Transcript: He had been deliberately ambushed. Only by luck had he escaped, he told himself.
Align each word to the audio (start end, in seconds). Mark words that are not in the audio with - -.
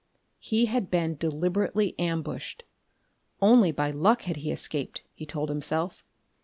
He 0.39 0.65
had 0.65 0.89
been 0.89 1.15
deliberately 1.15 1.93
ambushed. 1.99 2.63
Only 3.39 3.71
by 3.71 3.91
luck 3.91 4.23
had 4.23 4.37
he 4.37 4.49
escaped, 4.51 5.03
he 5.13 5.27
told 5.27 5.49
himself. 5.49 6.03